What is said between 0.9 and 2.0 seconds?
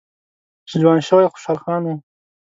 شوی خوشحال خان و